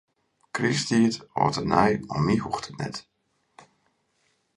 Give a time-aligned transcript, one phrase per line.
[0.55, 2.97] Krysttiid, âld en nij, om my hoecht it net.